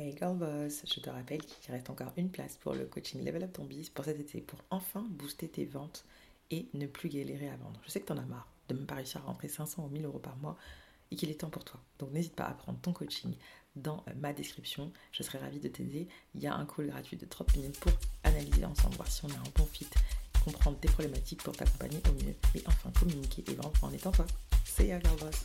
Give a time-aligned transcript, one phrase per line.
[0.00, 3.42] Hey Girl Boss, je te rappelle qu'il reste encore une place pour le coaching Level
[3.42, 6.06] Up ton Biz pour cet été pour enfin booster tes ventes
[6.50, 7.78] et ne plus galérer à vendre.
[7.84, 9.88] Je sais que tu en as marre de même pas réussir à rentrer 500 ou
[9.90, 10.56] 1000 euros par mois
[11.10, 11.80] et qu'il est temps pour toi.
[11.98, 13.34] Donc n'hésite pas à prendre ton coaching
[13.76, 14.90] dans euh, ma description.
[15.12, 16.08] Je serai ravie de t'aider.
[16.34, 17.92] Il y a un call gratuit de 30 minutes pour
[18.24, 19.86] analyser ensemble, voir si on a un bon fit,
[20.42, 24.24] comprendre tes problématiques pour t'accompagner au mieux et enfin communiquer et vendre en étant toi.
[24.64, 25.44] C'est Girl Boss.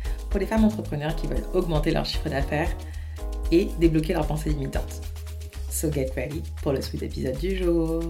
[0.31, 2.73] pour les femmes entrepreneurs qui veulent augmenter leur chiffre d'affaires
[3.51, 5.01] et débloquer leurs pensées limitantes.
[5.69, 8.01] So get ready pour le sweet épisode du jour.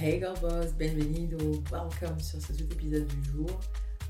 [0.00, 1.38] Hey girl boss, bienvenido,
[1.70, 3.48] welcome sur ce sweet épisode du jour.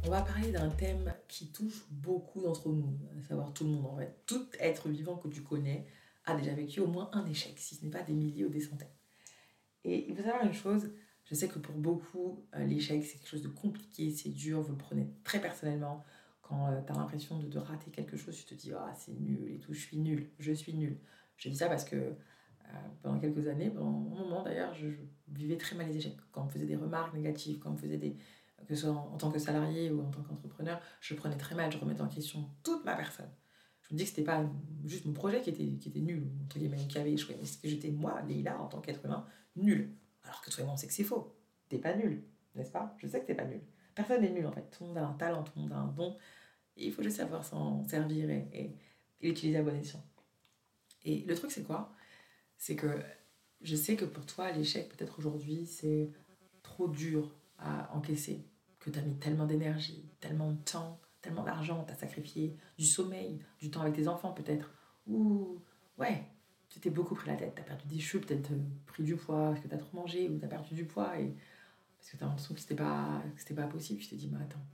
[0.06, 3.86] On va parler d'un thème qui touche beaucoup d'entre nous, à savoir tout le monde
[3.86, 4.16] en fait.
[4.24, 5.86] Tout être vivant que tu connais
[6.24, 8.60] a déjà vécu au moins un échec, si ce n'est pas des milliers ou des
[8.60, 8.88] centaines.
[9.84, 10.88] Et il faut savoir une chose,
[11.26, 14.72] je sais que pour beaucoup, euh, l'échec c'est quelque chose de compliqué, c'est dur, vous
[14.72, 16.02] le prenez très personnellement
[16.42, 19.18] quand euh, tu as l'impression de, de, rater quelque chose, tu te dis ah c'est
[19.18, 20.98] nul et tout, je suis nul, je suis nul.
[21.36, 24.88] Je dis ça parce que euh, pendant quelques années, pendant un moment d'ailleurs, je,
[25.28, 26.16] vivais très mal les échecs.
[26.30, 28.16] Quand on faisait des remarques négatives, quand on faisait des
[28.68, 31.72] que ce soit en, tant que salarié ou en tant qu'entrepreneur, je prenais très mal,
[31.72, 33.30] je remettais en question toute ma personne.
[33.80, 34.44] Je me dis que c'était pas
[34.84, 37.68] juste mon projet qui était, qui était nul, entre guillemets, qui avait échoué, mais que
[37.68, 39.96] j'étais moi, Leïla, en tant qu'être humain, nul.
[40.22, 41.36] Alors que toi et moi, on sait que c'est faux.
[41.68, 42.22] T'es pas nul,
[42.54, 42.94] n'est-ce pas?
[42.98, 43.62] Je sais que t'es pas nul.
[43.94, 44.68] Personne n'est nul en fait.
[44.70, 46.16] Tout le monde a un talent, tout le monde a un don.
[46.76, 48.76] Il faut juste savoir s'en servir et, et,
[49.26, 50.02] l'utiliser à bon escient.
[51.04, 51.92] Et le truc, c'est quoi?
[52.56, 53.00] C'est que
[53.60, 56.10] je sais que pour toi, l'échec, peut-être aujourd'hui, c'est
[56.62, 58.44] trop dur à encaisser,
[58.80, 62.84] que tu as mis tellement d'énergie, tellement de temps, tellement d'argent, tu as sacrifié du
[62.84, 64.70] sommeil, du temps avec tes enfants peut-être,
[65.06, 65.60] ou
[65.98, 66.24] ouais,
[66.68, 68.50] tu t'es beaucoup pris la tête, tu as perdu des cheveux, peut-être
[68.86, 71.18] pris du poids parce que tu as trop mangé, ou tu as perdu du poids,
[71.20, 71.34] et
[72.02, 73.22] parce que tu as l'impression que c'était pas,
[73.54, 74.64] pas possible, je te dis, mais attends,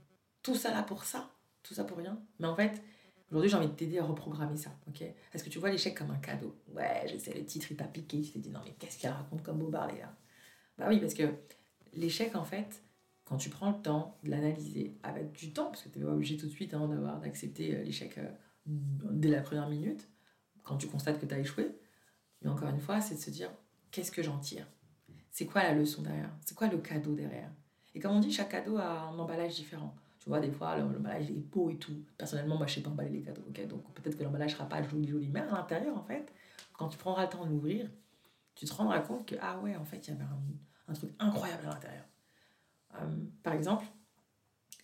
[0.41, 1.29] tout ça là pour ça?
[1.61, 2.19] Tout ça pour rien?
[2.39, 2.81] Mais en fait,
[3.29, 5.03] aujourd'hui, j'ai envie de t'aider à reprogrammer ça, ok?
[5.03, 6.55] Est-ce que tu vois l'échec comme un cadeau.
[6.73, 9.11] Ouais, je sais, le titre, il t'a piqué, tu t'es dit, non, mais qu'est-ce qu'elle
[9.11, 9.87] raconte comme beau là?
[10.79, 11.31] Bah oui, parce que
[11.93, 12.81] l'échec, en fait,
[13.25, 16.13] quand tu prends le temps de l'analyser avec du temps, parce que tu n'es pas
[16.13, 18.31] obligé tout de suite hein, d'avoir d'accepter euh, l'échec euh,
[18.65, 20.09] dès la première minute,
[20.63, 21.77] quand tu constates que tu as échoué,
[22.41, 23.51] mais encore une fois, c'est de se dire,
[23.91, 24.65] qu'est-ce que j'en tire?
[25.39, 26.29] C'est quoi la leçon derrière?
[26.43, 27.49] C'est quoi le cadeau derrière?
[27.95, 29.95] Et comme on dit, chaque cadeau a un emballage différent.
[30.19, 31.95] Tu vois, des fois, l'emballage est beau et tout.
[32.17, 33.43] Personnellement, moi, je sais pas emballer les cadeaux.
[33.47, 33.67] ok?
[33.67, 35.29] Donc, peut-être que l'emballage sera pas joli, joli.
[35.29, 36.29] Mais à l'intérieur, en fait,
[36.73, 37.89] quand tu prendras le temps de l'ouvrir,
[38.53, 40.25] tu te rendras compte que, ah ouais, en fait, il y avait
[40.89, 42.05] un, truc incroyable à l'intérieur.
[42.95, 43.07] Euh,
[43.41, 43.85] par exemple,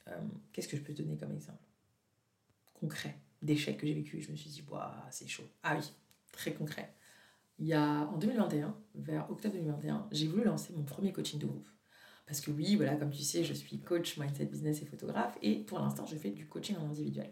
[0.07, 0.21] euh,
[0.53, 1.65] qu'est-ce que je peux te donner comme exemple?
[2.79, 4.21] Concret, d'échecs que j'ai vécu.
[4.21, 5.49] Je me suis dit, waouh, c'est chaud.
[5.63, 5.91] Ah oui,
[6.31, 6.93] très concret.
[7.57, 11.45] Il y a, en 2021, vers octobre 2021, j'ai voulu lancer mon premier coaching de
[11.45, 11.67] groupe.
[12.25, 15.37] Parce que oui, voilà, comme tu sais, je suis coach, mindset business et photographe.
[15.41, 17.31] Et pour l'instant, je fais du coaching en individuel.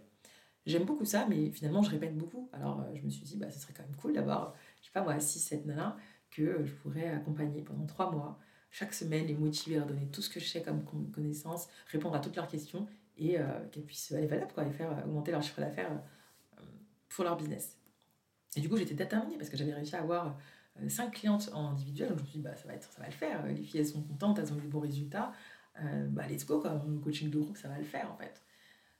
[0.66, 2.50] J'aime beaucoup ça, mais finalement, je répète beaucoup.
[2.54, 4.92] Alors, euh, je me suis dit, bah, ce serait quand même cool d'avoir, je sais
[4.94, 5.98] pas moi, 6-7 nanas
[6.32, 8.40] que je pourrais accompagner pendant 3 mois,
[8.72, 12.20] chaque semaine, les motiver, leur donner tout ce que je sais comme connaissance, répondre à
[12.20, 15.44] toutes leurs questions et euh, qu'elles puissent aller valable, quoi, et faire euh, augmenter leur
[15.44, 16.02] chiffre d'affaires
[17.10, 17.78] pour leur business.
[18.56, 20.38] Et du coup, j'étais déterminée parce que j'avais réussi à avoir
[20.82, 22.10] euh, cinq clientes en individuel.
[22.10, 23.46] Donc je me suis dit, bah, ça, va être, ça va le faire.
[23.46, 25.32] Les filles, elles sont contentes, elles ont eu de bons résultats.
[25.82, 26.82] Euh, bah, let's go, quoi.
[27.04, 28.42] Coaching de groupe, ça va le faire, en fait.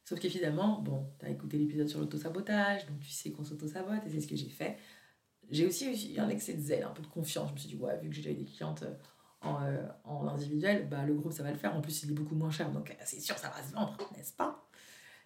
[0.04, 4.10] Sauf qu'évidemment, bon, tu as écouté l'épisode sur l'auto-sabotage, donc tu sais qu'on s'auto-sabote, et
[4.10, 4.78] c'est ce que j'ai fait.
[5.50, 7.50] J'ai aussi eu un excès de zèle, un peu de confiance.
[7.50, 8.94] Je me suis dit, ouais, vu que j'ai eu des clientes euh,
[9.42, 9.60] en,
[10.04, 11.76] en, individuel, bah, le groupe, ça va le faire.
[11.76, 14.34] En plus, il est beaucoup moins cher, donc c'est sûr, ça va se vendre, n'est-ce
[14.34, 14.68] pas?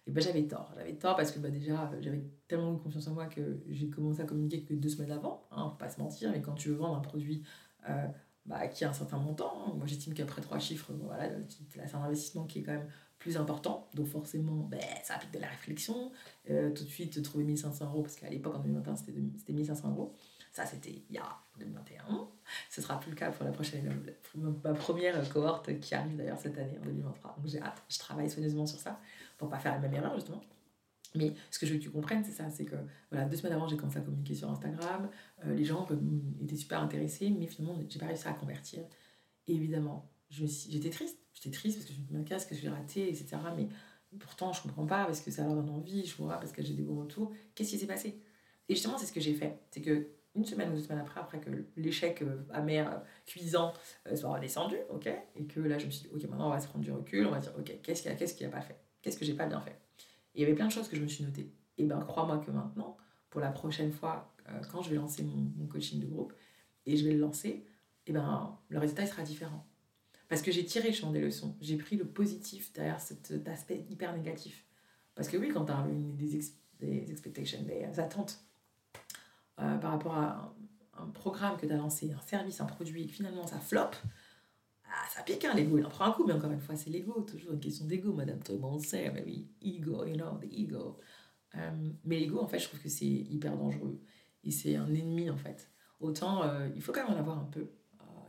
[0.08, 0.72] Et ben j'avais tort.
[0.74, 4.22] J'avais tort parce que bah, déjà, j'avais tellement de confiance en moi que j'ai commencé
[4.22, 6.76] à communiquer que deux semaines avant, hein, faut pas se mentir, mais quand tu veux
[6.76, 7.42] vendre un produit
[7.90, 8.06] euh,
[8.46, 11.28] bah, qui a un certain montant, hein, moi j'estime qu'après trois chiffres, voilà,
[11.68, 12.88] c'est un investissement qui est quand même
[13.18, 16.10] plus important, donc forcément, ben, ça applique de la réflexion,
[16.48, 20.14] euh, tout de suite trouver 1500 euros, parce qu'à l'époque en 2021 c'était 1500 euros,
[20.52, 22.28] ça c'était il y a 2021,
[22.70, 24.02] ce sera plus le cas pour la prochaine,
[24.62, 28.30] ma première cohorte qui arrive d'ailleurs cette année en 2023, donc j'ai hâte, je travaille
[28.30, 28.98] soigneusement sur ça
[29.38, 30.42] pour pas faire la même erreur justement.
[31.14, 32.76] Mais ce que je veux que tu comprennes, c'est ça, c'est que
[33.10, 35.08] voilà, deux semaines avant, j'ai commencé à communiquer sur Instagram,
[35.44, 35.86] euh, les gens
[36.42, 38.84] étaient super intéressés, mais finalement, j'ai pas réussi à convertir.
[39.46, 43.38] Et évidemment, j'étais triste, j'étais triste parce que je me qu'est-ce que j'ai raté, etc.
[43.56, 43.68] Mais
[44.18, 46.74] pourtant, je comprends pas parce que ça leur donne envie, je vois, parce que j'ai
[46.74, 47.32] des bons retours.
[47.54, 48.20] Qu'est-ce qui s'est passé?
[48.68, 49.58] Et justement, c'est ce que j'ai fait.
[49.70, 53.72] C'est que une semaine ou deux semaines après, après que l'échec euh, amer, euh, cuisant,
[54.14, 56.68] soit redescendu, ok Et que là, je me suis dit, ok, maintenant on va se
[56.68, 58.78] prendre du recul, on va dire, ok, qu'est-ce qu'il a, qu'est-ce qu'il a pas fait?
[59.02, 59.78] Qu'est-ce que j'ai pas bien fait?
[60.34, 61.52] Il y avait plein de choses que je me suis notées.
[61.78, 62.96] Et ben, crois-moi que maintenant,
[63.30, 64.34] pour la prochaine fois,
[64.70, 66.32] quand je vais lancer mon, coaching de groupe,
[66.86, 67.66] et je vais le lancer,
[68.06, 69.66] et ben, le résultat sera différent.
[70.28, 74.14] Parce que j'ai tiré justement des leçons, j'ai pris le positif derrière cet aspect hyper
[74.14, 74.64] négatif.
[75.14, 75.86] Parce que oui, quand tu as
[76.78, 78.38] des, expectations, des attentes,
[79.58, 80.54] euh, par rapport à
[80.98, 83.80] un, programme que tu as lancé, un service, un produit, et que finalement ça flop,
[83.80, 83.96] ah,
[85.08, 87.22] ça pique, hein, l'ego, il en prend un coup, mais encore une fois, c'est l'ego,
[87.22, 90.52] toujours une question d'ego, madame, tout le monde sait, mais oui, ego, you know, the
[90.52, 90.98] ego.
[91.56, 94.00] Euh, mais l'ego, en fait, je trouve que c'est hyper dangereux,
[94.44, 95.70] et c'est un ennemi, en fait.
[96.00, 97.68] Autant, euh, il faut quand même en avoir un peu.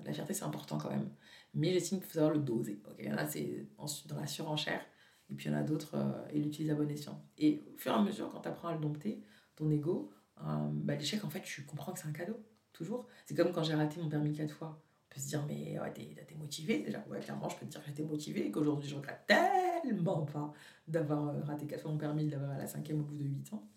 [0.06, 1.10] la fierté, c'est important quand même,
[1.54, 2.82] mais j'estime qu'il faut savoir le doser.
[2.90, 3.68] ok là, c'est
[4.08, 4.82] dans la surenchère,
[5.30, 5.96] et puis il y en a d'autres,
[6.32, 7.24] et l'utilise à bon escient.
[7.38, 9.24] Et au fur et à mesure, quand tu apprends à le dompter,
[9.56, 10.12] ton ego,
[10.42, 12.38] euh, bah, l'échec, en fait, tu comprends que c'est un cadeau,
[12.74, 13.08] toujours.
[13.26, 14.82] C'est comme quand j'ai raté mon permis quatre fois.
[15.20, 17.04] Se dire, mais ouais, t'es, motivé déjà.
[17.10, 20.54] Ouais, clairement, je peux te dire que j'étais motivé et qu'aujourd'hui, je regrette tellement pas
[20.88, 23.52] d'avoir euh, raté quatre fois mon permis, d'avoir à la cinquième au bout de huit
[23.52, 23.68] ans.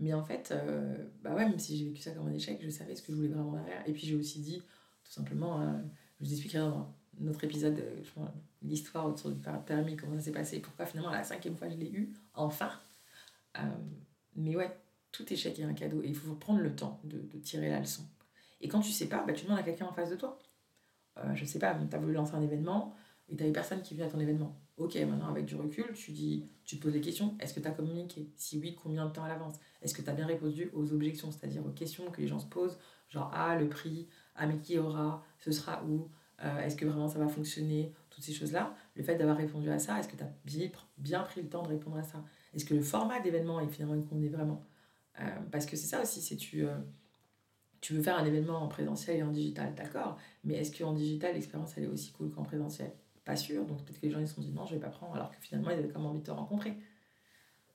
[0.00, 2.70] Mais en fait, euh, bah ouais, même si j'ai vécu ça comme un échec, je
[2.70, 3.88] savais ce que je voulais vraiment derrière.
[3.88, 4.58] Et puis j'ai aussi dit,
[5.04, 5.62] tout simplement,
[6.18, 7.80] je vous expliquerai dans notre épisode,
[8.62, 11.92] l'histoire autour du permis, comment ça s'est passé, pourquoi finalement la cinquième fois je l'ai
[11.92, 12.72] eu, enfin.
[14.34, 14.74] mais ouais,
[15.12, 18.04] tout échec est un cadeau et il faut prendre le temps de tirer la leçon.
[18.60, 20.38] Et quand tu sais pas, bah, tu demandes à quelqu'un en face de toi.
[21.18, 22.94] Euh, je sais pas, tu as voulu lancer un événement
[23.28, 24.60] et tu personne qui vient à ton événement.
[24.76, 27.36] Ok, maintenant avec du recul, tu dis, tu te poses des questions.
[27.38, 28.30] Est-ce que tu as communiqué?
[28.36, 29.56] Si oui, combien de temps à l'avance?
[29.82, 32.46] Est-ce que tu as bien répondu aux objections, c'est-à-dire aux questions que les gens se
[32.46, 32.78] posent
[33.08, 35.22] Genre, ah, le prix, ah, mais qui aura?
[35.38, 36.08] Ce sera où?
[36.42, 37.92] Euh, Est-ce que vraiment ça va fonctionner?
[38.08, 38.74] Toutes ces choses-là.
[38.96, 40.32] Le fait d'avoir répondu à ça, est-ce que tu as
[40.96, 42.24] bien, pris le temps de répondre à ça?
[42.54, 44.64] Est-ce que le format d'événement est finalement il convenait vraiment?
[45.20, 46.76] Euh, parce que c'est ça aussi, c'est tu, euh,
[47.80, 51.34] tu veux faire un événement en présentiel et en digital, d'accord, mais est-ce qu'en digital,
[51.34, 52.92] l'expérience, elle est aussi cool qu'en présentiel?
[53.24, 54.88] Pas sûr, donc peut-être que les gens ils se sont dit non, je vais pas
[54.88, 56.76] prendre, alors que finalement, ils avaient comme envie de te rencontrer.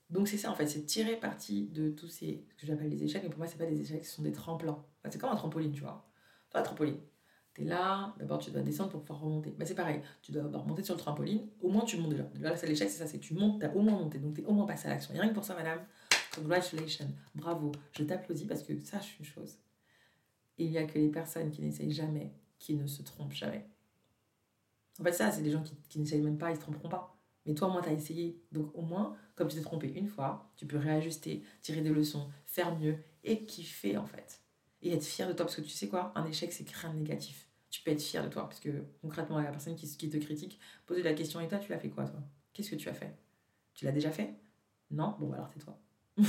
[0.10, 3.04] Donc c'est ça en fait, c'est tirer parti de tous ces, ce que j'appelle les
[3.04, 4.84] échecs, mais pour moi, c'est pas des échecs, ce sont des tremplins.
[5.10, 6.08] c'est comme un trampoline, tu vois.
[6.52, 7.00] Toi, un trampoline,
[7.54, 9.56] tu es là, d'abord tu dois descendre pour pouvoir remonter.
[9.58, 12.30] Bah, c'est pareil, tu dois remonter sur le trampoline, au moins tu montes déjà.
[12.40, 14.36] Là, c'est l'échec, c'est ça, c'est que tu montes, tu as au moins monté, donc
[14.36, 15.14] tu es au moins passé à l'action.
[15.16, 15.80] Et rien que pour ça, madame,
[16.36, 19.58] Congratulations, bravo, je t'applaudis parce que sache une chose.
[20.58, 23.68] Il n'y a que les personnes qui n'essayent jamais, qui ne se trompent jamais.
[25.00, 26.90] En fait, ça, c'est des gens qui, qui n'essayent même pas, ils ne se tromperont
[26.90, 27.16] pas.
[27.46, 28.42] Mais toi, au moins, tu as essayé.
[28.52, 32.30] Donc, au moins, comme tu t'es trompé une fois, tu peux réajuster, tirer des leçons,
[32.46, 34.42] faire mieux et kiffer, en fait.
[34.82, 35.46] Et être fier de toi.
[35.46, 36.12] Parce que tu sais quoi?
[36.16, 37.50] Un échec, c'est rien de négatif.
[37.70, 38.48] Tu peux être fier de toi.
[38.48, 41.72] Parce que, concrètement, la personne qui, qui te critique, pose la question Et toi, tu
[41.72, 42.20] l'as fait quoi, toi?
[42.54, 43.16] Qu'est-ce que tu as fait?
[43.74, 44.34] Tu l'as déjà fait?
[44.90, 45.16] Non?
[45.20, 45.78] Bon, alors tais-toi.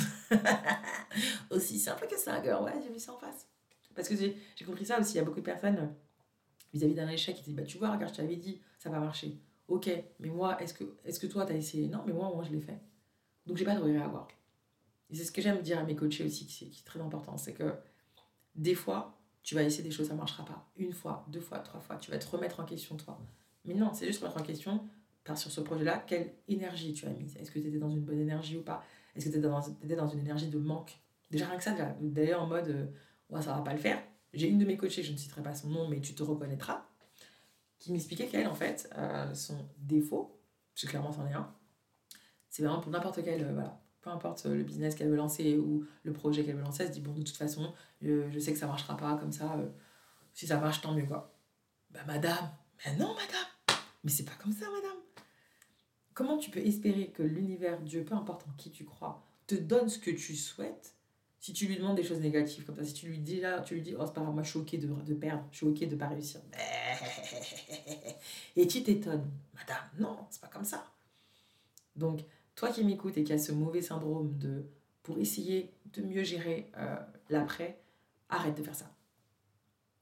[1.51, 2.41] aussi simple que ça.
[2.41, 3.49] Ouais, j'ai vu ça en face.
[3.97, 5.15] Parce que j'ai compris ça aussi.
[5.15, 5.93] Il y a beaucoup de personnes
[6.73, 9.41] vis-à-vis d'un échec qui disent Bah, tu vois, regarde, je t'avais dit, ça va marcher.
[9.69, 9.91] Ok,
[10.21, 11.89] mais moi, est-ce que, est que toi, t'as essayé?
[11.89, 12.79] Non, mais moi, moi, je l'ai fait.
[13.47, 14.29] Donc, j'ai pas de regret à avoir.
[15.11, 17.53] Et c'est ce que j'aime dire à mes coachés aussi, qui, est très important c'est
[17.53, 17.75] que
[18.55, 20.69] des fois, tu vas essayer des choses, ça marchera pas.
[20.77, 23.19] Une fois, deux fois, trois fois, tu vas te remettre en question, toi.
[23.65, 24.85] Mais non, c'est juste remettre en question,
[25.25, 27.37] par sur ce projet-là, quelle énergie tu as mise.
[27.37, 28.85] Est-ce que tu étais dans une bonne énergie ou pas?
[29.15, 29.49] Est-ce que tu étais,
[29.85, 30.99] étais dans, une énergie de manque?
[31.31, 32.93] Déjà rien que ça, d'ailleurs en mode,
[33.31, 34.03] euh, ouais, ça va pas le faire.
[34.33, 36.87] J'ai une de mes coachées, je ne citerai pas son nom, mais tu te reconnaîtras,
[37.79, 40.41] qui m'expliquait qu'elle, en fait, euh, son défaut,
[40.75, 41.55] parce que clairement c'en est un,
[42.49, 45.85] c'est vraiment pour n'importe quel, euh, voilà, peu importe le business qu'elle veut lancer ou
[46.03, 48.59] le projet qu'elle veut lancer, elle se dit, bon, de toute façon, je, sais que
[48.59, 49.57] ça marchera pas, comme ça,
[50.33, 51.35] si ça marche, tant mieux, quoi.
[51.91, 52.51] Bah, madame,
[52.85, 54.99] mais non, madame, mais c'est pas comme ça, madame.
[56.15, 59.89] Comment tu peux espérer que l'univers, Dieu, peu importe en qui tu crois, te donne
[59.89, 60.95] ce que tu souhaites
[61.47, 63.75] si tu lui demandes des choses négatives comme ça Si tu lui dis là, tu
[63.75, 65.67] lui dis, oh c'est pas grave, moi je suis ok de, de perdre, je suis
[65.67, 66.41] ok de pas réussir.
[68.57, 70.85] Et tu t'étonnes, madame, non, c'est pas comme ça.
[71.95, 72.25] Donc,
[72.57, 74.65] toi qui m'écoutes et qui as ce mauvais syndrome de
[75.05, 76.97] pour essayer de mieux gérer euh,
[77.31, 77.79] l'après,
[78.29, 78.93] arrête de faire ça.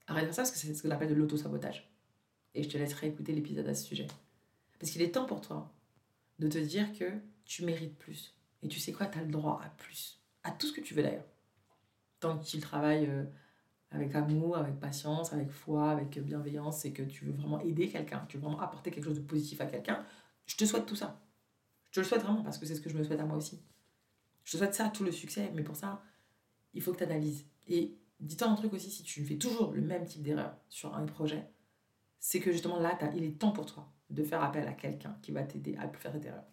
[0.07, 1.87] Arrête de faire ça parce que c'est ce qu'on appelle de l'auto-sabotage.
[2.55, 4.07] Et je te laisserai écouter l'épisode à ce sujet.
[4.79, 5.71] Parce qu'il est temps pour toi
[6.39, 7.05] de te dire que
[7.45, 8.33] tu mérites plus.
[8.63, 10.19] Et tu sais quoi, tu as le droit à plus.
[10.43, 11.34] À tout ce que tu veux d'ailleurs.
[12.25, 13.23] Tant que tu travailles euh,
[13.91, 18.25] avec amour, avec patience, avec foi, avec bienveillance, et que tu veux vraiment aider quelqu'un,
[18.27, 20.03] tu veux vraiment apporter quelque chose de positif à quelqu'un,
[20.47, 21.21] je te souhaite tout ça.
[21.83, 23.37] Je te le souhaite vraiment parce que c'est ce que je me souhaite à moi
[23.37, 23.61] aussi.
[24.43, 26.01] Je te souhaite ça, tout le succès, mais pour ça,
[26.73, 27.45] il faut que tu analyses.
[27.67, 31.05] Et dis-toi un truc aussi, si tu fais toujours le même type d'erreur sur un
[31.05, 31.47] projet,
[32.19, 35.31] c'est que justement là, il est temps pour toi de faire appel à quelqu'un qui
[35.31, 36.43] va t'aider à plus faire cette erreur.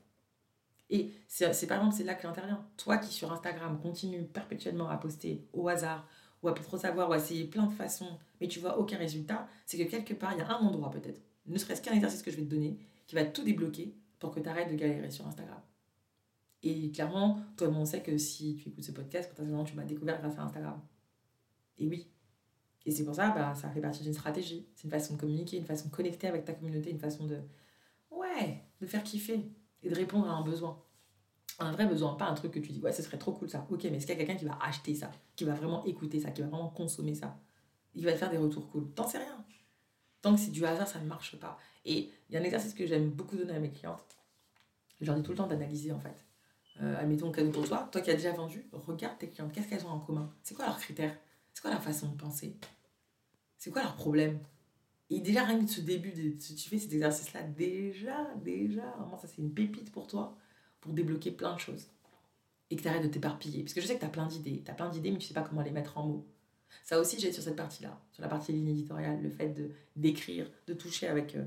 [0.93, 2.63] Et c'est par exemple, c'est là que j'interviens.
[2.77, 6.07] Toi qui sur Instagram continue perpétuellement à poster au hasard
[6.43, 9.49] ou à trop savoir, ou à essayer plein de façons, mais tu vois aucun résultat,
[9.65, 12.31] c'est que quelque part, il y a un endroit peut-être, ne serait-ce qu'un exercice que
[12.31, 15.27] je vais te donner, qui va tout débloquer pour que tu arrêtes de galérer sur
[15.27, 15.61] Instagram.
[16.63, 20.21] Et clairement, toi on sait que si tu écoutes ce podcast, potentiellement, tu m'as découvert
[20.21, 20.79] grâce à Instagram.
[21.79, 22.11] Et oui.
[22.85, 24.67] Et c'est pour ça, bah, ça fait partie d'une stratégie.
[24.75, 27.39] C'est une façon de communiquer, une façon de connecter avec ta communauté, une façon de,
[28.11, 29.49] ouais, de faire kiffer
[29.83, 30.81] et de répondre à un besoin.
[31.59, 33.67] Un vrai besoin, pas un truc que tu dis, ouais, ce serait trop cool ça.
[33.71, 36.21] Ok, mais est-ce qu'il y a quelqu'un qui va acheter ça, qui va vraiment écouter
[36.21, 37.39] ça, qui va vraiment consommer ça?
[37.95, 38.91] Il va te faire des retours cool.
[38.95, 39.45] T'en sais rien.
[40.23, 41.59] Tant que c'est du hasard, ça ne marche pas.
[41.85, 44.17] Et il y a un exercice que j'aime beaucoup donner à mes clientes.
[45.01, 46.25] Je leur dis tout le temps d'analyser en fait.
[46.81, 49.85] Euh, admettons cadeau pour toi, toi qui as déjà vendu, regarde tes clientes, qu'est-ce qu'elles
[49.85, 50.33] ont en commun?
[50.43, 51.15] C'est quoi leurs critères?
[51.53, 52.57] C'est quoi leur façon de penser?
[53.59, 54.39] C'est quoi leur problème?
[55.13, 59.29] Et déjà, rien que ce début, de, tu fais cet exercice-là, déjà, déjà, vraiment, ça
[59.29, 60.37] c'est une pépite pour toi,
[60.81, 61.87] pour débloquer plein de choses.
[62.71, 63.63] Et que tu arrêtes de t'éparpiller.
[63.63, 65.35] Parce que je sais que tu as plein d'idées, tu plein d'idées, mais tu sais
[65.35, 66.27] pas comment les mettre en mots.
[66.83, 70.51] Ça aussi, j'ai sur cette partie-là, sur la partie ligne éditoriale, le fait de d'écrire,
[70.67, 71.45] de toucher avec, euh,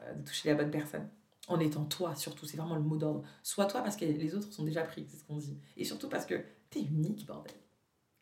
[0.00, 1.08] euh, de toucher la bonne personne
[1.48, 3.24] en étant toi surtout, c'est vraiment le mot d'ordre.
[3.42, 5.58] Sois toi parce que les autres sont déjà pris, c'est ce qu'on dit.
[5.76, 6.34] Et surtout parce que
[6.70, 7.54] t'es unique, bordel.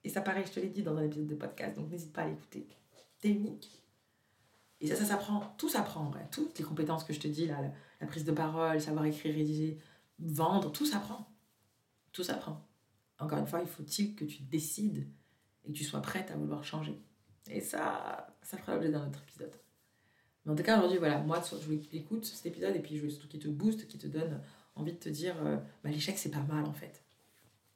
[0.05, 2.23] Et ça paraît, je te l'ai dit dans un épisode de podcast, donc n'hésite pas
[2.23, 2.69] à l'écouter.
[3.21, 3.83] T'es unique.
[4.81, 6.27] Et ça, ça s'apprend, tout s'apprend en vrai.
[6.31, 7.57] Toutes les compétences que je te dis, là,
[8.01, 9.79] la, prise de parole, savoir écrire, rédiger,
[10.19, 11.31] vendre, tout s'apprend.
[12.13, 12.67] Tout s'apprend.
[13.19, 15.09] Encore une fois, il faut-il que tu décides
[15.65, 17.01] et que tu sois prête à vouloir changer.
[17.51, 19.53] Et ça, ça fera l'objet d'un autre épisode.
[20.45, 23.11] Mais en tout cas, aujourd'hui, voilà, moi, je écoute cet épisode et puis je veux
[23.11, 24.41] surtout qui te booste, qui te donne
[24.77, 27.03] envie de te dire euh, bah, l'échec, c'est pas mal en fait.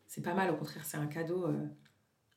[0.07, 1.67] C'est pas mal, au contraire, c'est un cadeau, euh,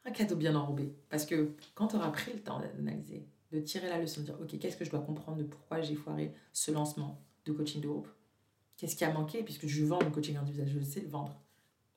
[0.05, 0.95] un cadeau bien enrobé.
[1.09, 4.37] Parce que quand tu auras pris le temps d'analyser, de tirer la leçon, de dire
[4.41, 7.87] ok, qu'est-ce que je dois comprendre de pourquoi j'ai foiré ce lancement de coaching de
[7.87, 8.07] groupe?
[8.77, 9.43] Qu'est-ce qui a manqué?
[9.43, 11.39] Puisque je vends mon coaching individuel, je sais le vendre.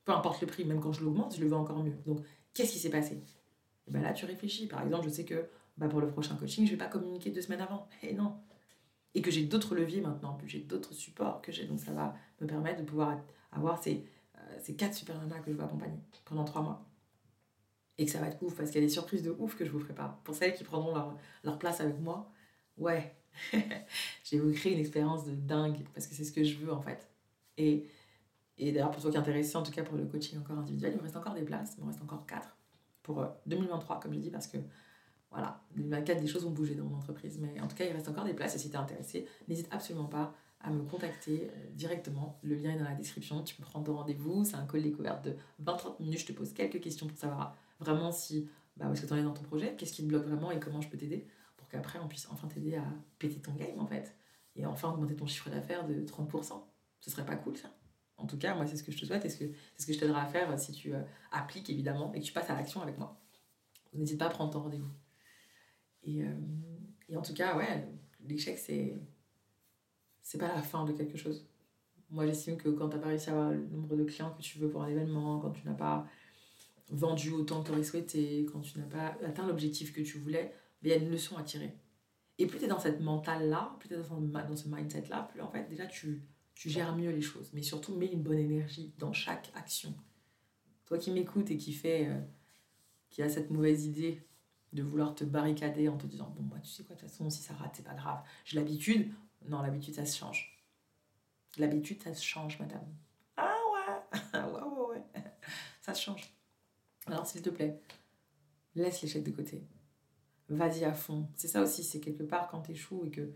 [0.05, 1.97] Peu importe le prix, même quand je l'augmente, je le vends encore mieux.
[2.05, 2.21] Donc,
[2.53, 3.23] qu'est-ce qui s'est passé?
[3.89, 4.67] Et ben Là, tu réfléchis.
[4.67, 5.49] Par exemple, je sais que
[5.79, 7.89] bah pour le prochain coaching, je vais pas communiquer deux semaines avant.
[8.03, 8.37] Et non.
[9.15, 11.65] Et que j'ai d'autres leviers maintenant, que j'ai d'autres supports que j'ai.
[11.65, 13.19] Donc ça va me permettre de pouvoir
[13.51, 14.05] avoir ces,
[14.37, 16.86] euh, ces quatre super nanas que je vais accompagner pendant trois mois.
[17.99, 19.65] Et que ça va être ouf, parce qu'il y a des surprises de ouf que
[19.65, 20.21] je vous ferai pas.
[20.25, 22.31] Pour celles qui prendront leur, leur place avec moi,
[22.77, 23.15] ouais,
[23.53, 26.73] je vais vous créer une expérience de dingue, parce que c'est ce que je veux
[26.73, 27.09] en fait.
[27.57, 27.89] Et,
[28.59, 30.93] et d'ailleurs, pour toi qui est intéressé, en tout cas pour le coaching encore individuel,
[30.93, 32.57] il me reste encore des places, il me reste encore quatre
[33.07, 34.59] pour 2023, euh, comme je dis, parce que
[35.31, 37.39] voilà, 2024, des choses vont bouger dans mon entreprise.
[37.39, 38.57] Mais en tout cas, il reste encore des places.
[38.57, 42.39] Et si tu es intéressé, n'hésite absolument pas à me contacter euh, directement.
[42.43, 43.43] Le lien est dans la description.
[43.43, 44.45] Tu peux prendre rendez-vous.
[44.45, 46.21] C'est un call découverte de 20-30 minutes.
[46.21, 49.17] Je te pose quelques questions pour savoir vraiment si, bah, où est-ce que tu en
[49.17, 51.69] es dans ton projet, qu'est-ce qui te bloque vraiment et comment je peux t'aider pour
[51.69, 52.85] qu'après, on puisse enfin t'aider à
[53.19, 54.15] péter ton game, en fait.
[54.55, 56.63] Et enfin augmenter ton chiffre d'affaires de 30%.
[57.01, 57.71] Ce serait pas cool, ça
[58.17, 59.99] En tout cas, moi, c'est ce que je te souhaite et c'est ce que je
[59.99, 61.03] t'aiderai à faire si tu euh,
[61.33, 63.21] appliques, évidemment, et que tu passes à l'action avec moi.
[63.93, 64.91] N'hésite pas à prendre ton rendez-vous.
[66.05, 66.35] Et, euh,
[67.09, 67.89] et en tout cas, ouais,
[68.21, 68.97] l'échec, c'est
[70.23, 71.49] c'est pas la fin de quelque chose.
[72.11, 74.43] Moi, j'estime que quand tu n'as pas réussi à avoir le nombre de clients que
[74.43, 76.07] tu veux pour un événement, quand tu n'as pas
[76.91, 80.55] vendu autant que tu aurais souhaité, quand tu n'as pas atteint l'objectif que tu voulais,
[80.83, 81.75] il y a une leçon à tirer.
[82.39, 85.51] Et plus tu es dans cette mentale-là, plus tu es dans ce mindset-là, plus en
[85.51, 86.23] fait, déjà, tu,
[86.55, 87.51] tu gères mieux les choses.
[87.55, 89.95] Mais surtout, mets une bonne énergie dans chaque action.
[90.85, 92.21] Toi qui m'écoutes et qui fait, euh,
[93.11, 94.23] qui a cette mauvaise idée
[94.73, 97.31] de vouloir te barricader en te disant bon moi tu sais quoi de toute façon
[97.31, 98.23] si ça rate c'est pas grave.
[98.45, 99.13] J'ai l'habitude.
[99.49, 100.63] Non l'habitude ça se change.
[101.57, 102.87] L'habitude ça se change madame.
[103.37, 104.21] Ah ouais!
[104.35, 105.23] Ouais ouais ouais.
[105.81, 106.36] Ça se change
[107.07, 107.81] alors s'il te plaît
[108.75, 109.67] laisse l'échec de côté.
[110.49, 111.29] Vas-y à fond.
[111.35, 113.33] C'est ça aussi c'est quelque part quand échoues et que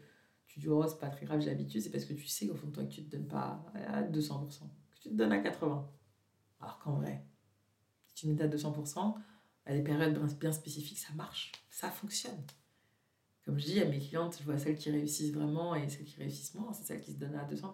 [0.47, 2.55] tu dis oh c'est pas très grave j'ai l'habitude c'est parce que tu sais au
[2.55, 5.39] fond de toi que tu te donnes pas à 200% que tu te donnes à
[5.39, 5.89] 80
[6.61, 7.25] alors qu'en vrai
[8.07, 9.15] si tu mets à 200%
[9.67, 12.45] à des périodes bien spécifiques, ça marche, ça fonctionne.
[13.45, 16.17] Comme je dis à mes clientes, je vois celles qui réussissent vraiment et celles qui
[16.17, 17.73] réussissent moins, c'est celles qui se donnent à 200%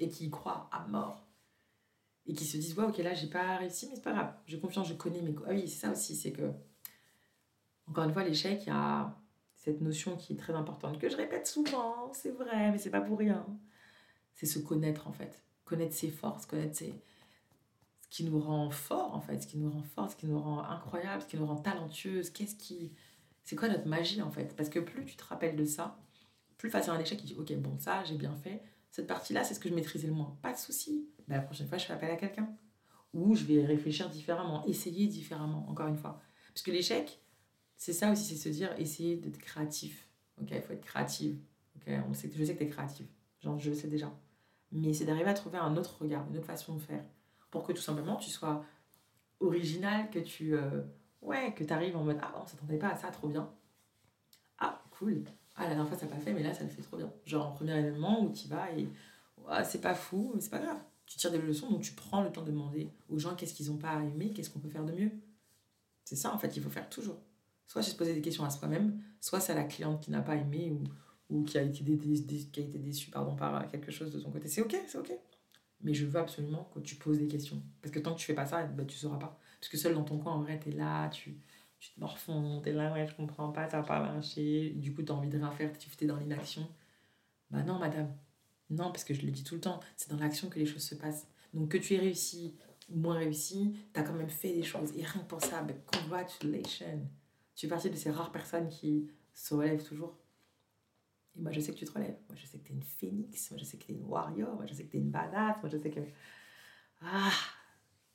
[0.00, 1.26] et qui y croient à mort
[2.26, 4.58] et qui se disent ouais ok là j'ai pas réussi mais c'est pas grave, j'ai
[4.58, 6.50] confiance, je connais mes ah oui c'est ça aussi c'est que
[7.86, 9.14] encore une fois l'échec il y a
[9.56, 13.00] cette notion qui est très importante que je répète souvent c'est vrai mais c'est pas
[13.00, 13.46] pour rien.
[14.34, 15.44] C'est se connaître en fait.
[15.64, 16.94] Connaître ses forces connaître ses
[18.10, 20.62] qui nous rend fort en fait, ce qui nous rend fort, ce qui nous rend
[20.62, 22.92] incroyable, ce qui nous rend talentueuse, qu'est-ce qui...
[23.42, 24.54] C'est quoi notre magie en fait?
[24.56, 25.98] Parce que plus tu te rappelles de ça,
[26.56, 28.62] plus face à un échec, tu dis ok bon ça j'ai bien fait,
[28.94, 31.66] cette partie-là c'est ce que je maîtrisais le moins, pas de souci, ben, la prochaine
[31.66, 32.48] fois je fais appel à quelqu'un.
[33.12, 36.20] Ou je vais réfléchir différemment, essayer différemment, encore une fois.
[36.52, 37.20] Parce que l'échec,
[37.76, 40.08] c'est ça aussi, c'est se dire essayer d'être créatif.
[40.40, 41.40] Ok, il faut être créative.
[42.08, 43.08] On sait, je sais que tu es créative,
[43.40, 44.16] genre je le sais déjà.
[44.70, 47.04] Mais c'est d'arriver à trouver un autre regard, une autre façon de faire
[47.50, 48.64] pour que tout simplement tu sois
[49.40, 50.82] original, que tu, euh,
[51.20, 53.50] Ouais, que tu arrives en mode Ah, on s'attendait pas à ça, trop bien.
[54.58, 55.24] Ah, cool.
[55.56, 57.12] Ah, la dernière fois, ça n'a pas fait, mais là, ça le fait trop bien.
[57.26, 58.88] Genre, en premier événement où tu vas et
[59.64, 60.78] c'est pas fou, mais c'est pas grave.
[61.06, 63.70] Tu tires des leçons, donc tu prends le temps de demander aux gens qu'est-ce qu'ils
[63.70, 65.10] n'ont pas aimé, qu'est-ce qu'on peut faire de mieux.
[66.04, 67.18] C'est ça, en fait, il faut faire toujours.
[67.66, 70.36] Soit se poser des questions à soi-même, soit c'est à la cliente qui n'a pas
[70.36, 70.84] aimé ou,
[71.34, 74.48] ou qui, a été été déçue pardon, par quelque chose de ton côté.
[74.48, 75.12] C'est ok, c'est ok.
[75.82, 77.62] Mais je veux absolument que tu poses des questions.
[77.82, 79.38] Parce que tant que tu fais pas ça, bah, tu sauras pas.
[79.60, 81.38] Parce que seul dans ton coin, en vrai, tu es là, tu,
[81.84, 84.70] tu te morfonds, tu es là, ouais, je comprends pas, va pas marché.
[84.70, 86.66] Du coup, tu as envie de rien faire, tu es dans l'inaction.
[87.50, 88.16] Bah non, madame.
[88.70, 90.82] Non, parce que je le dis tout le temps, c'est dans l'action que les choses
[90.82, 91.28] se passent.
[91.52, 92.56] Donc que tu aies réussi
[92.88, 94.92] ou moins réussi, tu as quand même fait des choses.
[94.96, 97.06] Et rien que pour ça, bah, congratulations.
[97.54, 100.16] Tu fais partie de ces rares personnes qui se relèvent toujours.
[101.36, 102.16] Et moi, je sais que tu te relèves.
[102.28, 103.50] Moi, je sais que tu es une phénix.
[103.50, 104.54] Moi, je sais que tu es une warrior.
[104.54, 105.58] Moi, je sais que tu es une badass.
[105.60, 106.00] Moi, je sais que.
[107.02, 107.30] Ah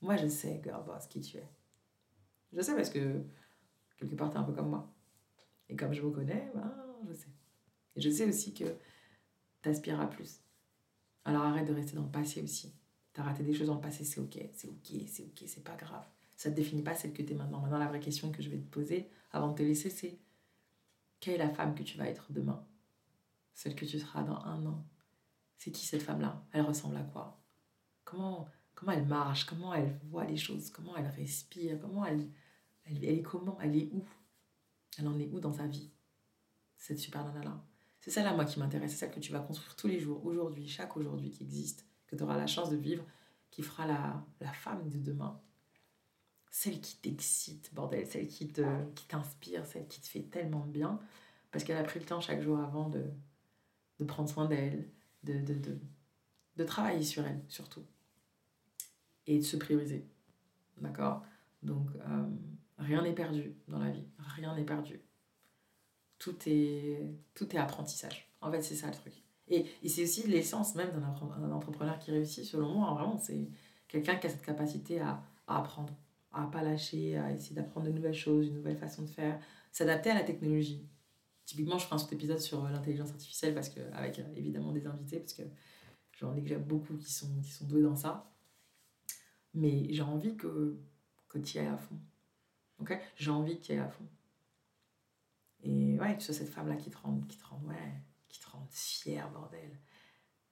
[0.01, 1.47] Moi, je sais, girl boss, qui tu es.
[2.51, 3.23] Je sais parce que
[3.99, 4.91] quelque part, tu es un peu comme moi.
[5.67, 6.73] Et comme je vous connais, ben,
[7.07, 7.29] je sais.
[7.95, 8.65] Et je sais aussi que
[9.61, 10.41] tu aspires à plus.
[11.25, 12.73] Alors arrête de rester dans le passé aussi.
[13.13, 15.63] Tu as raté des choses dans le passé, c'est ok, c'est ok, c'est ok, c'est
[15.63, 16.05] pas grave.
[16.35, 17.59] Ça te définit pas celle que tu es maintenant.
[17.59, 20.17] Maintenant, la vraie question que je vais te poser avant de te laisser, c'est
[21.19, 22.65] quelle est la femme que tu vas être demain?
[23.53, 24.85] Celle que tu seras dans un an.
[25.57, 26.45] C'est qui cette femme-là?
[26.53, 27.41] Elle ressemble à quoi?
[28.05, 29.45] Comment, comment elle marche?
[29.45, 30.69] Comment elle voit les choses?
[30.69, 31.77] Comment elle respire?
[31.81, 32.25] Comment elle,
[32.89, 33.58] elle, est comment?
[33.62, 34.03] Elle est où?
[34.98, 35.91] Elle en est où dans sa vie
[36.77, 37.63] Cette super nana-là.
[38.00, 38.91] C'est celle-là, moi, qui m'intéresse.
[38.91, 42.15] C'est celle que tu vas construire tous les jours, aujourd'hui, chaque aujourd'hui qui existe, que
[42.15, 43.05] tu auras la chance de vivre,
[43.51, 45.39] qui fera la, femme de demain.
[46.51, 48.48] Celle qui t'excite, bordel, celle qui
[49.08, 51.00] t'inspire, celle qui te fait tellement bien,
[51.51, 53.05] parce qu'elle a pris le temps chaque jour avant de,
[54.05, 54.89] prendre soin d'elle,
[55.24, 55.79] de, de, de,
[56.55, 57.86] de travailler sur elle, surtout.
[59.27, 60.08] Et de se prioriser.
[60.77, 61.24] D'accord?
[61.62, 62.29] Donc, euh,
[62.79, 64.07] rien n'est perdu dans la vie.
[64.36, 65.01] Rien n'est perdu
[66.19, 68.30] tout est, tout est apprentissage.
[68.41, 69.13] En fait, c'est ça le truc.
[69.47, 72.89] Et, et c'est aussi l'essence même d'un entrepreneur qui réussit, selon moi.
[72.89, 73.49] Hein, vraiment, c'est
[73.88, 75.93] quelqu'un qui a cette capacité à, apprendre,
[76.32, 79.39] à pas lâcher, à essayer d'apprendre de nouvelles choses, une nouvelle façon de faire,
[79.71, 80.86] s'adapter à la technologie.
[81.45, 84.71] Typiquement, je ferai un autre épisode sur euh, l'intelligence artificielle parce que, avec euh, évidemment
[84.71, 85.41] des invités, parce que
[86.12, 88.32] j'en ai déjà beaucoup qui sont, qui sont doués dans ça.
[89.56, 90.77] Mais j'ai envie que,
[91.27, 91.97] que tu y ailles à fond.
[93.15, 94.07] J'ai envie tu y ailles à fond.
[95.63, 97.93] Et ouais, que tu sois cette femme-là qui te rend, qui te rend, ouais,
[98.29, 99.77] qui te rend fière, bordel.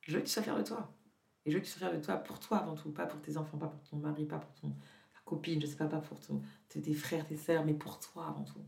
[0.01, 0.93] Je veux que tu sois fière de toi.
[1.45, 3.21] Et je veux que tu sois fière de toi pour toi avant tout, pas pour
[3.21, 6.01] tes enfants, pas pour ton mari, pas pour ton, ta copine, je sais pas, pas
[6.01, 6.19] pour
[6.69, 8.65] tes frères, tes sœurs, mais pour toi avant tout.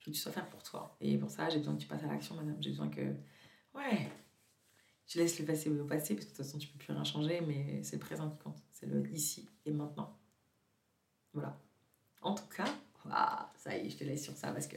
[0.00, 0.96] Je veux que tu sois fière pour toi.
[1.00, 2.56] Et pour ça, j'ai besoin que tu passes à l'action, madame.
[2.60, 3.14] J'ai besoin que,
[3.74, 4.10] ouais,
[5.06, 7.04] tu laisses le passé au passé, parce que de toute façon, tu peux plus rien
[7.04, 8.62] changer, mais c'est le présent qui compte.
[8.70, 10.18] C'est le ici et maintenant.
[11.32, 11.60] Voilà.
[12.22, 12.66] En tout cas,
[13.56, 14.76] ça y est, je te laisse sur ça parce que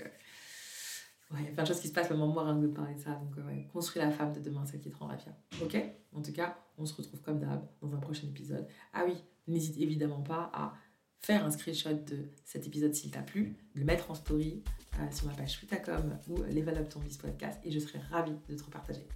[1.40, 3.12] il y a plein de choses qui se passent, rien que de parler de ça.
[3.12, 5.36] Donc, ouais, construis la femme de demain, celle qui te rendra fière.
[5.62, 5.78] Ok?
[6.14, 8.68] En tout cas, on se retrouve comme d'hab dans un prochain épisode.
[8.94, 9.16] Ah oui,
[9.48, 10.74] n'hésite évidemment pas à
[11.20, 14.62] faire un screenshot de cet épisode s'il t'a plu, le mettre en story
[15.00, 18.56] euh, sur ma page Futacom ou Level Up Ton Podcast et je serai ravie de
[18.56, 19.08] te repartager.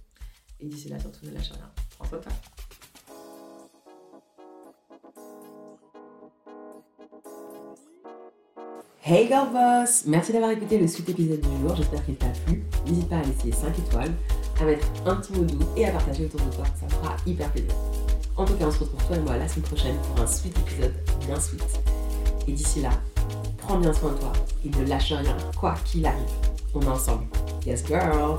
[0.58, 1.70] Et d'ici là, surtout ne lâche rien.
[1.90, 2.32] Prends soin de toi.
[9.10, 12.62] Hey Girl Boss Merci d'avoir écouté le suite épisode du jour, j'espère qu'il t'a plu.
[12.86, 14.12] N'hésite pas à laisser 5 étoiles,
[14.60, 17.16] à mettre un petit mot doux et à partager autour de toi, ça me fera
[17.24, 17.72] hyper plaisir.
[18.36, 20.58] En tout cas, on se retrouve toi et moi la semaine prochaine pour un suite
[20.58, 20.92] épisode
[21.24, 21.64] bien sweet.
[22.48, 22.90] Et d'ici là,
[23.56, 24.32] prends bien soin de toi
[24.66, 26.28] et ne lâche rien, quoi qu'il arrive.
[26.74, 27.24] On est ensemble.
[27.64, 28.36] Yes girl